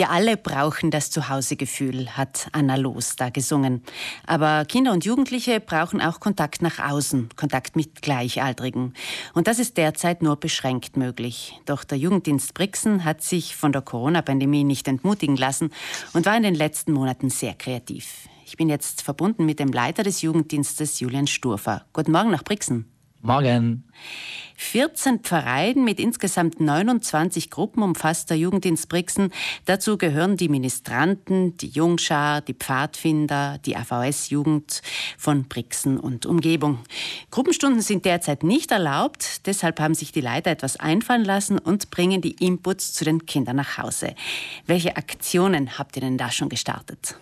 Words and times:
Wir 0.00 0.08
alle 0.08 0.38
brauchen 0.38 0.90
das 0.90 1.10
Zuhausegefühl, 1.10 2.16
hat 2.16 2.48
Anna 2.52 2.76
Los 2.76 3.16
da 3.16 3.28
gesungen. 3.28 3.82
Aber 4.26 4.64
Kinder 4.64 4.92
und 4.92 5.04
Jugendliche 5.04 5.60
brauchen 5.60 6.00
auch 6.00 6.20
Kontakt 6.20 6.62
nach 6.62 6.78
außen, 6.78 7.28
Kontakt 7.36 7.76
mit 7.76 8.00
Gleichaltrigen. 8.00 8.94
Und 9.34 9.46
das 9.46 9.58
ist 9.58 9.76
derzeit 9.76 10.22
nur 10.22 10.36
beschränkt 10.36 10.96
möglich. 10.96 11.60
Doch 11.66 11.84
der 11.84 11.98
Jugenddienst 11.98 12.54
Brixen 12.54 13.04
hat 13.04 13.20
sich 13.20 13.54
von 13.54 13.72
der 13.72 13.82
Corona-Pandemie 13.82 14.64
nicht 14.64 14.88
entmutigen 14.88 15.36
lassen 15.36 15.70
und 16.14 16.24
war 16.24 16.34
in 16.34 16.44
den 16.44 16.54
letzten 16.54 16.92
Monaten 16.92 17.28
sehr 17.28 17.52
kreativ. 17.52 18.26
Ich 18.46 18.56
bin 18.56 18.70
jetzt 18.70 19.02
verbunden 19.02 19.44
mit 19.44 19.58
dem 19.58 19.68
Leiter 19.68 20.02
des 20.02 20.22
Jugenddienstes, 20.22 20.98
Julian 21.00 21.26
Sturfer. 21.26 21.84
Guten 21.92 22.12
Morgen 22.12 22.30
nach 22.30 22.42
Brixen. 22.42 22.90
Morgen. 23.20 23.84
14 24.60 25.20
Pfarreien 25.20 25.84
mit 25.84 25.98
insgesamt 25.98 26.60
29 26.60 27.48
Gruppen 27.48 27.82
umfasst 27.82 28.28
der 28.28 28.36
Jugenddienst 28.36 28.90
Brixen. 28.90 29.32
Dazu 29.64 29.96
gehören 29.96 30.36
die 30.36 30.50
Ministranten, 30.50 31.56
die 31.56 31.68
Jungschar, 31.68 32.42
die 32.42 32.52
Pfadfinder, 32.52 33.58
die 33.64 33.74
AVS-Jugend 33.74 34.82
von 35.16 35.48
Brixen 35.48 35.98
und 35.98 36.26
Umgebung. 36.26 36.78
Gruppenstunden 37.30 37.80
sind 37.80 38.04
derzeit 38.04 38.44
nicht 38.44 38.70
erlaubt, 38.70 39.46
deshalb 39.46 39.80
haben 39.80 39.94
sich 39.94 40.12
die 40.12 40.20
Leiter 40.20 40.50
etwas 40.50 40.76
einfallen 40.76 41.24
lassen 41.24 41.58
und 41.58 41.90
bringen 41.90 42.20
die 42.20 42.32
Inputs 42.44 42.92
zu 42.92 43.04
den 43.04 43.24
Kindern 43.24 43.56
nach 43.56 43.78
Hause. 43.78 44.14
Welche 44.66 44.96
Aktionen 44.98 45.78
habt 45.78 45.96
ihr 45.96 46.02
denn 46.02 46.18
da 46.18 46.30
schon 46.30 46.50
gestartet? 46.50 47.16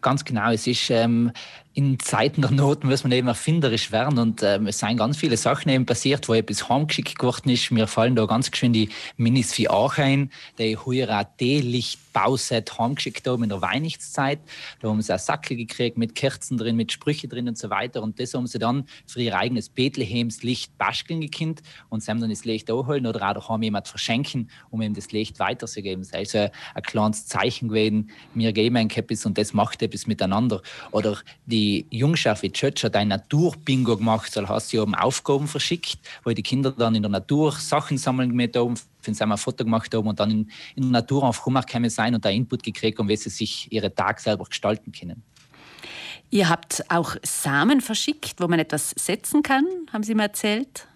Ganz 0.00 0.24
genau, 0.24 0.50
es 0.50 0.66
ist 0.66 0.90
ähm, 0.90 1.32
in 1.72 2.00
Zeiten 2.00 2.42
der 2.42 2.50
Not 2.50 2.82
muss 2.82 3.04
man 3.04 3.12
eben 3.12 3.28
erfinderisch 3.28 3.92
werden 3.92 4.18
und 4.18 4.42
ähm, 4.42 4.66
es 4.66 4.78
sind 4.78 4.96
ganz 4.96 5.16
viele 5.16 5.36
Sachen 5.36 5.68
eben 5.68 5.86
passiert, 5.86 6.28
wo 6.28 6.34
etwas 6.34 6.68
heimgeschickt 6.68 7.16
geworden 7.16 7.48
ist. 7.48 7.70
Mir 7.70 7.86
fallen 7.86 8.16
da 8.16 8.26
ganz 8.26 8.50
schön 8.56 8.72
die 8.72 8.88
Minis 9.16 9.54
für 9.54 9.70
auch 9.70 9.96
ein, 9.96 10.32
die 10.58 10.76
heuer 10.76 11.08
ein 11.10 11.26
Teelicht-Bauset 11.38 12.76
heimgeschickt 12.76 13.26
haben 13.28 13.44
in 13.44 13.50
der 13.50 13.62
Weihnachtszeit. 13.62 14.40
Da 14.80 14.88
haben 14.88 15.00
sie 15.00 15.12
ein 15.12 15.20
Sackel 15.20 15.56
gekriegt 15.56 15.96
mit 15.96 16.16
Kerzen 16.16 16.58
drin, 16.58 16.74
mit 16.74 16.90
Sprüche 16.90 17.28
drin 17.28 17.46
und 17.46 17.56
so 17.56 17.70
weiter 17.70 18.02
und 18.02 18.18
das 18.18 18.34
haben 18.34 18.48
sie 18.48 18.58
dann 18.58 18.86
für 19.06 19.20
ihr 19.22 19.38
eigenes 19.38 19.68
Bethlehemslicht 19.68 20.76
basteln 20.76 21.20
gekannt 21.20 21.62
und 21.88 22.02
sie 22.02 22.10
haben 22.10 22.20
dann 22.20 22.30
das 22.30 22.44
Licht 22.44 22.68
holen 22.68 23.06
oder 23.06 23.30
auch 23.30 23.34
daheim 23.34 23.62
jemand 23.62 23.86
verschenken, 23.86 24.50
um 24.70 24.82
ihm 24.82 24.94
das 24.94 25.12
Licht 25.12 25.38
weiterzugeben. 25.38 26.02
Das 26.02 26.20
ist 26.20 26.34
also 26.34 26.52
ein 26.74 26.82
kleines 26.82 27.26
Zeichen 27.26 27.68
gewesen, 27.68 28.10
wir 28.34 28.52
geben 28.52 28.76
ein 28.76 28.90
etwas 28.90 29.24
und 29.24 29.38
das 29.38 29.52
macht 29.52 29.82
etwas 29.82 30.08
miteinander. 30.08 30.62
Oder 30.90 31.18
die 31.46 31.59
die 31.60 31.86
Jungschaft 31.90 32.42
wie 32.42 32.50
Church 32.50 32.84
hat 32.84 32.96
ein 32.96 33.08
Naturbingo 33.08 33.98
gemacht, 33.98 34.34
da 34.34 34.48
hast 34.48 34.72
du 34.72 34.82
oben 34.82 34.94
Aufgaben 34.94 35.46
verschickt, 35.46 35.98
wo 36.24 36.30
die 36.30 36.42
Kinder 36.42 36.70
dann 36.70 36.94
in 36.94 37.02
der 37.02 37.10
Natur 37.10 37.52
Sachen 37.52 37.98
sammeln 37.98 38.30
mit 38.30 38.56
oben, 38.56 38.80
wenn 39.02 39.14
sie 39.14 39.22
ein 39.22 39.36
Foto 39.36 39.64
gemacht 39.64 39.94
haben 39.94 40.08
und 40.08 40.18
dann 40.18 40.30
in, 40.30 40.50
in 40.74 40.84
der 40.84 40.92
Natur 40.92 41.24
auf 41.24 41.44
rumgekommen 41.44 41.90
sein 41.90 42.14
und 42.14 42.24
da 42.24 42.30
Input 42.30 42.62
gekriegt 42.62 42.98
haben, 42.98 43.08
wie 43.08 43.16
sie 43.16 43.28
sich 43.28 43.70
ihre 43.70 43.94
Tag 43.94 44.20
selber 44.20 44.44
gestalten 44.44 44.92
können. 44.92 45.22
Ihr 46.30 46.48
habt 46.48 46.84
auch 46.88 47.16
Samen 47.22 47.80
verschickt, 47.80 48.40
wo 48.40 48.48
man 48.48 48.58
etwas 48.60 48.90
setzen 48.96 49.42
kann, 49.42 49.66
haben 49.92 50.04
Sie 50.04 50.14
mir 50.14 50.22
erzählt. 50.22 50.86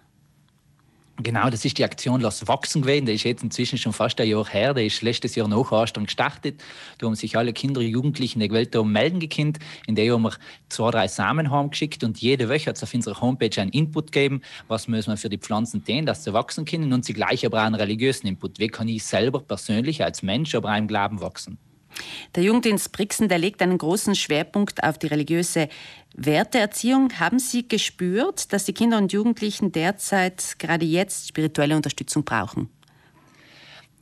Genau, 1.17 1.49
das 1.49 1.63
ist 1.63 1.77
die 1.77 1.85
Aktion 1.85 2.19
Lass 2.19 2.45
wachsen 2.45 2.81
gewesen. 2.81 3.05
Der 3.05 3.15
ist 3.15 3.23
jetzt 3.23 3.41
inzwischen 3.41 3.77
schon 3.77 3.93
fast 3.93 4.19
ein 4.19 4.27
Jahr 4.27 4.45
her. 4.47 4.73
Der 4.73 4.85
ist 4.85 5.01
letztes 5.01 5.35
Jahr 5.35 5.47
nach 5.47 5.71
Ostern 5.71 6.05
gestartet. 6.05 6.61
Da 6.97 7.07
haben 7.07 7.15
sich 7.15 7.37
alle 7.37 7.53
Kinder 7.53 7.79
und 7.79 7.87
Jugendlichen 7.87 8.41
der 8.41 8.49
Welt 8.51 8.75
melden 8.75 9.21
gekannt. 9.21 9.59
In 9.87 9.95
der 9.95 10.13
haben 10.13 10.23
wir 10.23 10.33
zwei, 10.67 10.91
drei 10.91 11.07
Samen 11.07 11.51
heimgeschickt 11.51 12.03
und 12.03 12.19
jede 12.19 12.49
Woche 12.49 12.65
hat 12.65 12.75
es 12.75 12.83
auf 12.83 12.93
unserer 12.93 13.21
Homepage 13.21 13.61
einen 13.61 13.71
Input 13.71 14.11
gegeben. 14.11 14.41
Was 14.67 14.89
müssen 14.89 15.11
wir 15.11 15.17
für 15.17 15.29
die 15.29 15.37
Pflanzen 15.37 15.85
tun, 15.85 16.05
dass 16.05 16.25
sie 16.25 16.33
wachsen 16.33 16.65
können 16.65 16.91
und 16.91 17.05
sie 17.05 17.13
gleich 17.13 17.45
aber 17.45 17.61
auch 17.61 17.65
einen 17.65 17.75
religiösen 17.75 18.27
Input. 18.27 18.59
Wie 18.59 18.67
kann 18.67 18.89
ich 18.89 19.05
selber 19.05 19.39
persönlich 19.39 20.03
als 20.03 20.21
Mensch 20.21 20.53
aber 20.53 20.77
im 20.77 20.87
Glauben 20.87 21.21
wachsen? 21.21 21.57
Der 22.35 22.43
Jugenddienst 22.43 22.91
Brixen, 22.91 23.29
der 23.29 23.37
legt 23.37 23.61
einen 23.61 23.77
großen 23.77 24.15
Schwerpunkt 24.15 24.83
auf 24.83 24.97
die 24.97 25.07
religiöse 25.07 25.69
Werteerziehung. 26.15 27.19
Haben 27.19 27.39
Sie 27.39 27.67
gespürt, 27.67 28.51
dass 28.53 28.65
die 28.65 28.73
Kinder 28.73 28.97
und 28.97 29.13
Jugendlichen 29.13 29.71
derzeit 29.71 30.59
gerade 30.59 30.85
jetzt 30.85 31.27
spirituelle 31.27 31.75
Unterstützung 31.75 32.23
brauchen? 32.23 32.69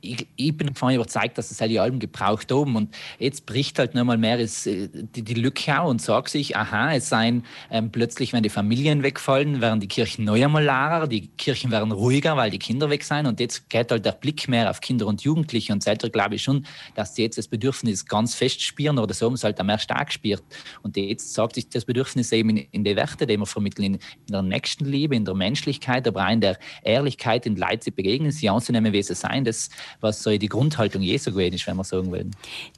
Ich, 0.04 0.26
ich, 0.36 0.56
bin 0.56 0.68
davon 0.68 0.94
überzeugt, 0.94 1.38
dass 1.38 1.50
es 1.50 1.60
halt 1.60 1.76
Alben 1.78 1.98
gebraucht 1.98 2.52
haben. 2.52 2.76
Und 2.76 2.94
jetzt 3.18 3.46
bricht 3.46 3.78
halt 3.78 3.94
nochmal 3.94 4.18
mehr 4.18 4.38
ist, 4.38 4.66
äh, 4.66 4.88
die, 4.92 5.22
die 5.22 5.34
Lücke 5.34 5.80
auch 5.80 5.88
und 5.88 6.00
sagt 6.00 6.28
sich, 6.28 6.56
aha, 6.56 6.94
es 6.94 7.08
seien 7.08 7.44
ähm, 7.70 7.90
plötzlich, 7.90 8.32
wenn 8.32 8.42
die 8.42 8.50
Familien 8.50 9.02
wegfallen, 9.02 9.60
werden 9.60 9.80
die 9.80 9.88
Kirchen 9.88 10.24
neu 10.24 10.44
einmal 10.44 10.64
leerer, 10.64 11.06
die 11.06 11.28
Kirchen 11.28 11.70
werden 11.70 11.92
ruhiger, 11.92 12.36
weil 12.36 12.50
die 12.50 12.58
Kinder 12.58 12.90
weg 12.90 13.04
sind. 13.04 13.26
Und 13.26 13.40
jetzt 13.40 13.68
geht 13.70 13.90
halt 13.90 14.04
der 14.04 14.12
Blick 14.12 14.48
mehr 14.48 14.70
auf 14.70 14.80
Kinder 14.80 15.06
und 15.06 15.22
Jugendliche. 15.22 15.72
Und 15.72 15.82
selber 15.82 16.10
glaube 16.10 16.36
ich 16.36 16.42
schon, 16.42 16.66
dass 16.94 17.14
sie 17.14 17.22
jetzt 17.22 17.38
das 17.38 17.48
Bedürfnis 17.48 18.06
ganz 18.06 18.34
fest 18.34 18.62
spüren 18.62 18.98
oder 18.98 19.14
so 19.14 19.26
haben 19.26 19.36
sie 19.36 19.44
halt 19.44 19.62
mehr 19.62 19.78
stark 19.78 20.12
spürt. 20.12 20.42
Und 20.82 20.96
jetzt 20.96 21.34
sagt 21.34 21.54
sich 21.54 21.68
das 21.68 21.84
Bedürfnis 21.84 22.32
eben 22.32 22.50
in, 22.50 22.56
in 22.70 22.84
die 22.84 22.96
Werte, 22.96 23.26
die 23.26 23.36
wir 23.36 23.46
vermitteln, 23.46 23.84
in, 23.84 23.94
in 23.94 24.32
der 24.32 24.42
Nächstenliebe, 24.42 25.16
in 25.16 25.24
der 25.24 25.34
Menschlichkeit, 25.34 26.06
aber 26.06 26.26
auch 26.26 26.30
in 26.30 26.40
der 26.40 26.58
Ehrlichkeit, 26.82 27.46
in 27.46 27.56
Leid 27.56 27.84
sie 27.84 27.90
begegnen, 27.90 28.30
sie 28.30 28.48
anzunehmen, 28.48 28.92
wie 28.92 29.02
sie 29.02 29.14
sein. 29.14 29.44
Das 29.44 29.70
was 30.00 30.22
so 30.22 30.36
die 30.36 30.48
Grundhaltung 30.48 31.02
Jesu 31.02 31.30
gewesen 31.30 31.54
ist, 31.54 31.66
wenn 31.66 31.76
man 31.76 31.84
sagen 31.84 32.12
will. 32.12 32.30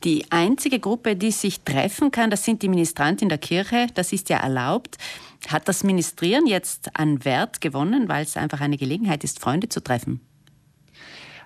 Die 0.05 0.25
einzige 0.31 0.79
Gruppe, 0.79 1.17
die 1.17 1.31
sich 1.31 1.61
treffen 1.61 2.11
kann, 2.11 2.31
das 2.31 2.45
sind 2.45 2.63
die 2.63 2.69
Ministranten 2.69 3.25
in 3.25 3.29
der 3.29 3.39
Kirche. 3.39 3.87
Das 3.95 4.13
ist 4.13 4.29
ja 4.29 4.39
erlaubt. 4.39 4.97
Hat 5.49 5.69
das 5.69 5.85
Ministrieren 5.85 6.47
jetzt 6.47 6.97
an 6.99 7.25
Wert 7.25 7.61
gewonnen, 7.61 8.09
weil 8.09 8.25
es 8.25 8.37
einfach 8.37 8.61
eine 8.61 8.77
Gelegenheit 8.77 9.25
ist, 9.25 9.41
Freunde 9.41 9.69
zu 9.69 9.83
treffen? 9.83 10.21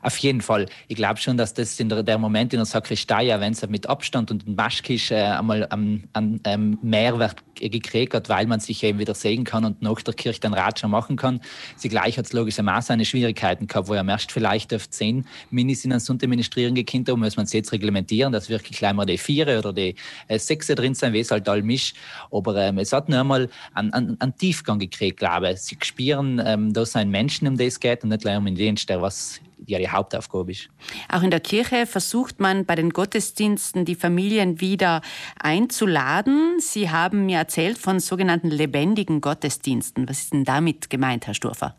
Auf 0.03 0.17
jeden 0.19 0.41
Fall. 0.41 0.67
Ich 0.89 0.97
glaube 0.97 1.21
schon, 1.21 1.37
dass 1.37 1.53
das 1.53 1.79
in 1.79 1.91
der, 1.91 2.03
der 2.03 2.19
Moment 2.19 2.53
in 2.55 2.59
der 2.59 2.67
Sakristei, 2.67 3.29
wenn 3.39 3.53
es 3.53 3.67
mit 3.69 3.87
Abstand 3.87 4.31
und 4.31 4.47
Maschkisch 4.57 5.11
äh, 5.11 5.17
einmal 5.17 5.67
einen 5.67 6.09
ähm, 6.15 6.41
ähm, 6.45 6.79
Mehrwert 6.83 7.37
gekriegt 7.55 8.15
hat, 8.15 8.31
weil 8.31 8.47
man 8.47 8.61
sich 8.61 8.83
eben 8.83 8.99
wieder 8.99 9.15
sehen 9.15 9.45
kann 9.45 9.67
und 9.67 9.83
nach 9.83 10.01
der 10.01 10.15
Kirche 10.15 10.41
den 10.41 10.55
Ratscher 10.55 10.89
machen 10.89 11.17
kann. 11.17 11.41
Sie 11.77 11.91
gleich 11.91 12.17
hat 12.17 12.25
es 12.25 12.33
logischermaßen 12.33 12.89
seine 12.89 13.05
Schwierigkeiten 13.05 13.67
gehabt, 13.67 13.89
wo 13.89 13.95
er 13.95 14.07
erst 14.09 14.33
vielleicht 14.33 14.73
auf 14.73 14.89
zehn 14.89 15.27
Minis 15.51 15.85
in 15.85 15.93
einem 15.93 16.01
Sonntag 16.01 16.31
ministrieren 16.31 16.75
gekannt 16.75 17.11
haben, 17.11 17.21
muss 17.21 17.37
man 17.37 17.45
es 17.45 17.53
jetzt 17.53 17.71
reglementieren, 17.73 18.33
dass 18.33 18.49
wirklich 18.49 18.79
gleich 18.79 18.95
mal 18.95 19.05
die 19.05 19.19
Viere 19.19 19.59
oder 19.59 19.75
die 19.75 19.95
äh, 20.29 20.39
Sechse 20.39 20.75
drin 20.75 20.95
sein, 20.95 21.13
wie 21.13 21.21
es 21.21 21.31
halt 21.31 21.47
all 21.49 21.63
misch. 21.63 21.93
Aber 22.31 22.57
ähm, 22.57 22.79
es 22.79 22.93
hat 22.95 23.11
nur 23.11 23.21
einmal 23.21 23.51
einen, 23.75 23.93
einen, 23.93 24.21
einen 24.21 24.37
Tiefgang 24.37 24.79
gekriegt, 24.79 25.19
glaube 25.19 25.51
ich. 25.53 25.61
Sie 25.61 25.77
spüren, 25.83 26.41
ähm, 26.45 26.73
da 26.73 26.87
sind 26.87 27.11
Menschen, 27.11 27.47
um 27.47 27.61
es 27.61 27.79
geht 27.79 28.03
und 28.03 28.09
nicht 28.09 28.23
gleich 28.23 28.39
um 28.39 28.47
den 28.47 28.55
Dienst, 28.55 28.89
der 28.89 29.03
was 29.03 29.41
ihre 29.71 29.93
Hauptaufgabe 29.93 30.53
ist. 30.53 30.69
Auch 31.09 31.23
in 31.23 31.31
der 31.31 31.41
Kirche 31.41 31.87
versucht 31.87 32.41
man 32.41 32.65
bei 32.65 32.75
den 32.75 32.91
Gottesdiensten 32.91 33.85
die 33.85 33.95
Familien 33.95 34.61
wieder 34.61 35.03
einzuladen. 35.39 36.59
Sie 36.61 36.91
haben 36.91 37.27
mir 37.27 37.39
erzählt 37.39 37.79
von 37.79 38.01
sogenannten 38.01 38.51
lebendigen 38.51 39.21
Gottesdiensten. 39.21 40.09
Was 40.09 40.21
ist 40.21 40.33
denn 40.33 40.45
damit 40.45 40.91
gemeint, 40.91 41.27
Herr 41.27 41.35
Sturfer? 41.35 41.77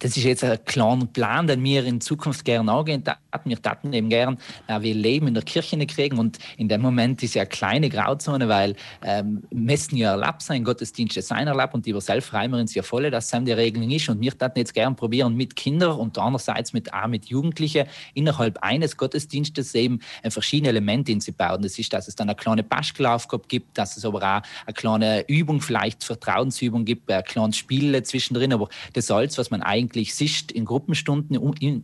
Das 0.00 0.16
ist 0.16 0.24
jetzt 0.24 0.42
ein 0.42 0.58
kleiner 0.64 1.06
Plan, 1.06 1.46
den 1.46 1.62
wir 1.62 1.84
in 1.84 2.00
Zukunft 2.00 2.44
gerne 2.44 2.72
angehen. 2.72 3.04
Wir 3.44 3.62
taten 3.62 3.92
eben 3.92 4.08
gern, 4.08 4.38
äh, 4.66 4.80
wir 4.80 4.94
Leben 4.94 5.28
in 5.28 5.34
der 5.34 5.42
Kirche 5.42 5.78
kriegen 5.86 6.18
und 6.18 6.38
in 6.56 6.68
dem 6.68 6.80
Moment 6.80 7.22
ist 7.22 7.34
ja 7.34 7.42
eine 7.42 7.48
kleine 7.48 7.88
Grauzone, 7.88 8.48
weil 8.48 8.74
ähm, 9.04 9.42
müssen 9.50 9.96
ja 9.96 10.12
erlaubt 10.12 10.42
sein, 10.42 10.64
Gottesdienste 10.64 11.22
sein 11.22 11.46
erlaubt 11.46 11.74
und 11.74 11.86
über 11.86 12.00
Selbstreimer 12.00 12.56
sind 12.56 12.74
ja 12.74 12.82
voll, 12.82 13.10
dass 13.10 13.32
es 13.32 13.44
die 13.44 13.52
Regelung 13.52 13.90
ist 13.90 14.08
und 14.08 14.20
wir 14.20 14.36
taten 14.36 14.58
jetzt 14.58 14.74
gern 14.74 14.96
probieren 14.96 15.36
mit 15.36 15.54
Kindern 15.54 15.98
und 15.98 16.18
andererseits 16.18 16.72
mit, 16.72 16.92
auch 16.92 17.06
mit 17.06 17.26
Jugendlichen 17.26 17.86
innerhalb 18.14 18.58
eines 18.62 18.96
Gottesdienstes 18.96 19.74
eben 19.74 20.00
äh, 20.22 20.30
verschiedene 20.30 20.70
Elemente 20.70 21.10
bauen. 21.32 21.62
Das 21.62 21.78
ist, 21.78 21.92
dass 21.92 22.08
es 22.08 22.16
dann 22.16 22.28
eine 22.28 22.36
kleine 22.36 22.62
Baschelaufgabe 22.62 23.44
gibt, 23.48 23.76
dass 23.76 23.96
es 23.96 24.04
aber 24.04 24.18
auch 24.18 24.42
eine 24.66 24.74
kleine 24.74 25.28
Übung, 25.28 25.60
vielleicht 25.60 26.04
Vertrauensübung 26.04 26.84
gibt, 26.84 27.10
ein 27.10 27.22
kleines 27.24 27.58
Spiel 27.58 28.02
zwischendrin, 28.02 28.52
aber 28.54 28.68
das 28.94 29.10
alles, 29.10 29.36
was 29.36 29.50
man 29.50 29.62
eigentlich 29.62 29.89
eigentlich 29.90 30.14
sich 30.14 30.54
in 30.54 30.64
Gruppenstunden 30.64 31.36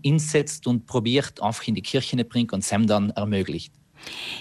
insetzt 0.02 0.66
und 0.66 0.86
probiert, 0.86 1.42
einfach 1.42 1.66
in 1.66 1.74
die 1.74 1.82
Kirche 1.82 2.16
zu 2.16 2.24
bringen 2.24 2.50
und 2.52 2.64
Sam 2.64 2.86
dann 2.86 3.10
ermöglicht. 3.10 3.72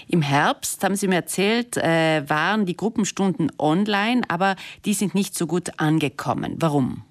Im 0.06 0.22
Herbst, 0.22 0.84
haben 0.84 0.96
Sie 0.96 1.08
mir 1.08 1.16
erzählt, 1.16 1.76
äh, 1.76 2.28
waren 2.28 2.66
die 2.66 2.76
Gruppenstunden 2.76 3.50
online, 3.58 4.22
aber 4.28 4.54
die 4.84 4.94
sind 4.94 5.14
nicht 5.14 5.36
so 5.36 5.46
gut 5.46 5.80
angekommen. 5.80 6.56
Warum? 6.58 7.02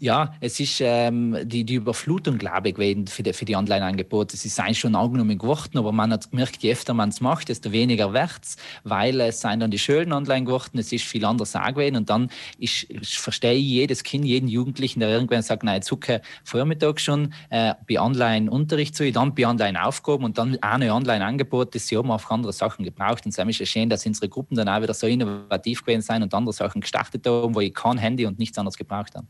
Ja, 0.00 0.32
es 0.40 0.60
ist 0.60 0.80
ähm, 0.80 1.36
die, 1.42 1.64
die 1.64 1.74
Überflutung, 1.74 2.38
glaube 2.38 2.68
ich, 2.68 2.76
gewesen 2.76 3.08
für 3.08 3.24
die, 3.24 3.32
für 3.32 3.44
die 3.44 3.56
Online-Angebote. 3.56 4.36
Es 4.36 4.44
ist 4.44 4.60
eigentlich 4.60 4.78
schon 4.78 4.94
angenommen 4.94 5.36
geworden, 5.36 5.76
aber 5.76 5.90
man 5.90 6.12
hat 6.12 6.30
gemerkt, 6.30 6.62
je 6.62 6.70
öfter 6.70 6.94
man 6.94 7.08
es 7.08 7.20
macht, 7.20 7.48
desto 7.48 7.72
weniger 7.72 8.12
wird 8.12 8.38
es, 8.40 8.56
weil 8.84 9.20
es 9.20 9.40
sind 9.40 9.58
dann 9.58 9.72
die 9.72 9.78
Schönen 9.78 10.12
online 10.12 10.44
geworden, 10.44 10.78
es 10.78 10.92
ist 10.92 11.04
viel 11.04 11.24
anders 11.24 11.56
auch 11.56 11.66
gewesen 11.66 11.96
und 11.96 12.10
dann 12.10 12.30
ist, 12.60 12.86
verstehe 13.02 13.54
ich 13.54 13.64
jedes 13.64 14.04
Kind, 14.04 14.24
jeden 14.24 14.46
Jugendlichen, 14.46 15.00
der 15.00 15.08
irgendwann 15.08 15.42
sagt, 15.42 15.64
nein, 15.64 15.76
jetzt 15.76 15.90
hucke 15.90 16.22
Vormittag 16.44 17.00
schon 17.00 17.34
äh, 17.50 17.74
bei 17.88 18.00
Online-Unterricht 18.00 18.94
zu, 18.94 19.10
dann 19.10 19.34
bei 19.34 19.48
Online-Aufgaben 19.48 20.22
und 20.22 20.38
dann 20.38 20.58
auch 20.62 20.68
eine 20.74 20.94
Online-Angebote, 20.94 21.80
sie 21.80 21.96
haben 21.96 22.12
auf 22.12 22.30
andere 22.30 22.52
Sachen 22.52 22.84
gebraucht 22.84 23.26
und 23.26 23.36
es 23.36 23.38
ist 23.38 23.58
ja 23.58 23.66
schön, 23.66 23.90
dass 23.90 24.06
unsere 24.06 24.28
Gruppen 24.28 24.56
dann 24.56 24.68
auch 24.68 24.80
wieder 24.80 24.94
so 24.94 25.08
innovativ 25.08 25.84
gewesen 25.84 26.02
sind 26.02 26.22
und 26.22 26.32
andere 26.32 26.52
Sachen 26.52 26.82
gestartet 26.82 27.26
haben, 27.26 27.52
wo 27.52 27.60
ich 27.60 27.74
kein 27.74 27.98
Handy 27.98 28.26
und 28.26 28.38
nichts 28.38 28.56
anderes 28.58 28.76
gebraucht 28.76 29.16
habe. 29.16 29.26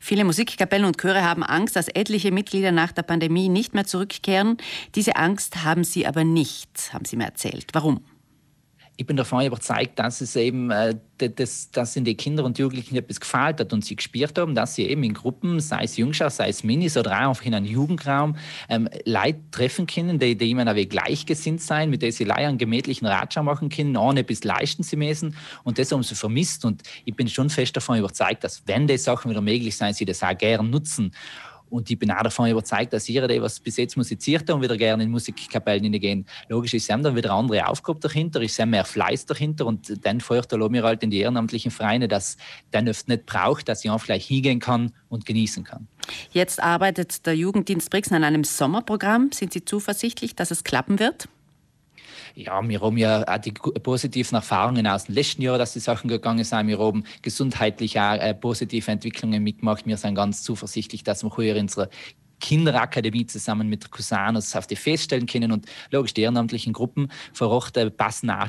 Viele 0.00 0.24
Musikkapellen 0.24 0.86
und 0.86 0.98
Chöre 0.98 1.24
haben 1.24 1.42
Angst, 1.42 1.76
dass 1.76 1.88
etliche 1.88 2.32
Mitglieder 2.32 2.72
nach 2.72 2.92
der 2.92 3.02
Pandemie 3.02 3.48
nicht 3.48 3.74
mehr 3.74 3.84
zurückkehren. 3.84 4.56
Diese 4.94 5.16
Angst 5.16 5.64
haben 5.64 5.84
sie 5.84 6.06
aber 6.06 6.24
nicht, 6.24 6.92
haben 6.92 7.04
sie 7.04 7.16
mir 7.16 7.24
erzählt. 7.24 7.68
Warum? 7.72 8.00
Ich 9.00 9.06
bin 9.06 9.16
davon 9.16 9.46
überzeugt, 9.46 9.96
dass 10.00 10.20
es 10.20 10.34
eben, 10.34 10.72
äh, 10.72 10.96
das, 11.18 11.70
dass 11.70 11.94
in 11.94 12.04
den 12.04 12.16
Kindern 12.16 12.46
und 12.46 12.58
Jugendlichen 12.58 12.96
etwas 12.96 13.20
gefällt 13.20 13.60
hat 13.60 13.72
und 13.72 13.84
sie 13.84 13.94
gespürt 13.94 14.36
haben, 14.36 14.56
dass 14.56 14.74
sie 14.74 14.86
eben 14.86 15.04
in 15.04 15.14
Gruppen, 15.14 15.60
sei 15.60 15.84
es 15.84 15.96
Jungschau, 15.96 16.28
sei 16.28 16.48
es 16.48 16.64
Minis 16.64 16.96
oder 16.96 17.12
auch 17.12 17.28
einfach 17.28 17.44
in 17.44 17.54
einem 17.54 17.66
Jugendraum, 17.66 18.34
ähm, 18.68 18.88
Leute 19.04 19.38
treffen 19.52 19.86
können, 19.86 20.18
die, 20.18 20.36
die 20.36 20.50
immer 20.50 20.74
gleichgesinnt 20.74 21.62
sein, 21.62 21.90
mit 21.90 22.02
denen 22.02 22.10
sie 22.10 22.28
einen 22.28 22.58
gemütlichen 22.58 23.06
Ratschau 23.06 23.44
machen 23.44 23.68
können, 23.68 23.96
ohne 23.96 24.24
bis 24.24 24.42
leisten 24.42 24.82
sie 24.82 24.96
müssen 24.96 25.36
und 25.62 25.78
das 25.78 25.92
haben 25.92 26.02
sie 26.02 26.16
vermisst. 26.16 26.64
Und 26.64 26.82
ich 27.04 27.14
bin 27.14 27.28
schon 27.28 27.50
fest 27.50 27.76
davon 27.76 27.98
überzeugt, 27.98 28.42
dass 28.42 28.64
wenn 28.66 28.88
die 28.88 28.98
Sachen 28.98 29.30
wieder 29.30 29.40
möglich 29.40 29.76
sein, 29.76 29.94
sie 29.94 30.06
das 30.06 30.24
auch 30.24 30.36
gern 30.36 30.70
nutzen 30.70 31.12
und 31.70 31.90
ich 31.90 31.98
bin 31.98 32.10
auch 32.10 32.22
davon 32.22 32.50
überzeugt, 32.50 32.92
dass 32.92 33.08
jeder, 33.08 33.28
der 33.28 33.42
was 33.42 33.60
bis 33.60 33.76
jetzt 33.76 33.96
musiziert 33.96 34.42
hat 34.42 34.50
und 34.50 34.62
wieder 34.62 34.76
gerne 34.76 35.02
in 35.02 35.10
Musikkapellen 35.10 35.82
hineingehen, 35.82 36.26
logisch 36.48 36.74
ist 36.74 36.88
dann 36.90 37.16
wieder 37.16 37.32
andere 37.32 37.66
Aufgabe 37.66 38.00
dahinter, 38.00 38.40
ist 38.40 38.64
mehr 38.64 38.84
Fleiß 38.84 39.26
dahinter 39.26 39.66
und 39.66 40.04
dann 40.04 40.20
feuert 40.20 40.50
der 40.50 40.68
mir 40.68 40.82
halt 40.82 41.02
in 41.02 41.10
die 41.10 41.18
ehrenamtlichen 41.18 41.70
Vereine, 41.70 42.08
dass 42.08 42.36
dann 42.70 42.88
oft 42.88 43.08
nicht 43.08 43.26
braucht, 43.26 43.68
dass 43.68 43.84
ich 43.84 43.90
auch 43.90 43.98
vielleicht 43.98 44.28
hingehen 44.28 44.60
kann 44.60 44.92
und 45.08 45.26
genießen 45.26 45.64
kann. 45.64 45.88
Jetzt 46.32 46.62
arbeitet 46.62 47.26
der 47.26 47.34
Jugenddienst 47.36 47.90
Brixen 47.90 48.14
an 48.14 48.24
einem 48.24 48.44
Sommerprogramm. 48.44 49.30
Sind 49.32 49.52
Sie 49.52 49.64
zuversichtlich, 49.64 50.34
dass 50.34 50.50
es 50.50 50.64
klappen 50.64 50.98
wird? 50.98 51.28
Ja, 52.38 52.66
wir 52.66 52.80
haben 52.80 52.96
ja 52.96 53.26
auch 53.26 53.38
die 53.38 53.50
positiven 53.50 54.36
Erfahrungen 54.36 54.86
aus 54.86 55.06
dem 55.06 55.16
letzten 55.16 55.42
Jahr, 55.42 55.58
dass 55.58 55.72
die 55.72 55.80
Sachen 55.80 56.06
gegangen 56.06 56.44
sind. 56.44 56.68
Wir 56.68 56.78
haben 56.78 57.02
gesundheitlich 57.20 57.98
auch 57.98 58.14
äh, 58.14 58.32
positive 58.32 58.88
Entwicklungen 58.92 59.42
mitgemacht. 59.42 59.86
Wir 59.86 59.96
sind 59.96 60.14
ganz 60.14 60.44
zuversichtlich, 60.44 61.02
dass 61.02 61.24
wir 61.24 61.36
heuer 61.36 61.56
unsere 61.56 61.90
Kinderakademie 62.40 63.26
zusammen 63.26 63.68
mit 63.68 63.90
Cusanos 63.90 64.54
auf 64.54 64.68
die 64.68 64.76
feststellen 64.76 65.26
können. 65.26 65.50
Und 65.50 65.66
logisch, 65.90 66.14
die 66.14 66.20
ehrenamtlichen 66.20 66.72
Gruppen 66.72 67.10
vor 67.32 67.48
Ort 67.48 67.76
äh, 67.76 67.90
passen 67.90 68.30
auch 68.30 68.46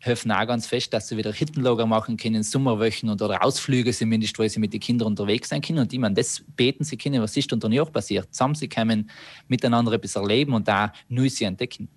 helfen 0.00 0.32
auch 0.32 0.46
ganz 0.46 0.66
fest, 0.66 0.94
dass 0.94 1.08
sie 1.08 1.18
wieder 1.18 1.34
Hittenlager 1.34 1.84
machen 1.84 2.16
können, 2.16 2.42
Sommerwöchen 2.42 3.10
und, 3.10 3.20
oder 3.20 3.44
Ausflüge 3.44 3.92
zumindest, 3.92 4.38
wo 4.38 4.48
sie 4.48 4.60
mit 4.60 4.72
den 4.72 4.80
Kindern 4.80 5.08
unterwegs 5.08 5.50
sein 5.50 5.60
können. 5.60 5.80
Und 5.80 5.92
die 5.92 5.98
man 5.98 6.14
das 6.14 6.42
beten 6.56 6.84
sie 6.84 6.96
können, 6.96 7.20
was 7.20 7.36
ist 7.36 7.52
unter 7.52 7.70
Jahr 7.70 7.84
passiert. 7.84 8.32
Zusammen 8.32 8.54
sie 8.54 8.68
können 8.68 9.10
miteinander 9.46 9.92
etwas 9.92 10.16
erleben 10.16 10.54
und 10.54 10.66
da 10.66 10.94
Neues 11.10 11.38
entdecken. 11.42 11.90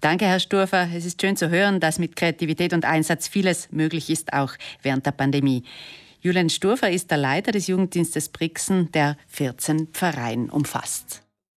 Danke, 0.00 0.26
Herr 0.26 0.40
Sturfer. 0.40 0.88
Es 0.94 1.04
ist 1.04 1.20
schön 1.20 1.36
zu 1.36 1.50
hören, 1.50 1.80
dass 1.80 1.98
mit 1.98 2.16
Kreativität 2.16 2.72
und 2.72 2.84
Einsatz 2.84 3.28
vieles 3.28 3.70
möglich 3.70 4.10
ist, 4.10 4.32
auch 4.32 4.52
während 4.82 5.06
der 5.06 5.12
Pandemie. 5.12 5.64
Julian 6.20 6.50
Sturfer 6.50 6.90
ist 6.90 7.10
der 7.10 7.18
Leiter 7.18 7.52
des 7.52 7.68
Jugenddienstes 7.68 8.28
Brixen, 8.28 8.90
der 8.92 9.16
14 9.28 9.88
Pfarreien 9.88 10.50
umfasst. 10.50 11.22